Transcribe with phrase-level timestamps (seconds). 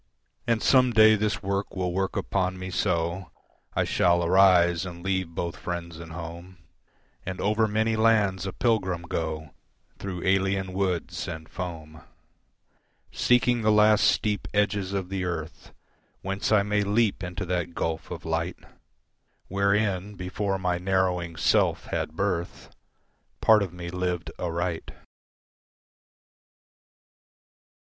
[0.47, 3.29] And some day this work will work upon me so
[3.75, 6.57] I shall arise and leave both friends and home
[7.23, 9.51] And over many lands a pilgrim go
[9.99, 12.01] Through alien woods and foam,
[13.11, 15.71] Seeking the last steep edges of the earth
[16.23, 18.57] Whence I may leap into that gulf of light
[19.49, 22.71] Wherein, before my narrowing Self had birth,
[23.39, 24.89] Part of me lived aright.